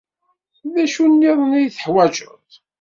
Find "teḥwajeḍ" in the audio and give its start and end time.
1.69-2.41